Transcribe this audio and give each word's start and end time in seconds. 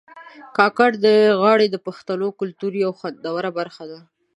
کاکړۍ 0.57 1.17
غاړي 1.41 1.67
د 1.69 1.75
پښتنو 1.85 2.27
کلتور 2.39 2.71
یو 2.85 2.91
خوندوره 2.99 3.49
برخه 3.59 3.83
ده 3.91 3.99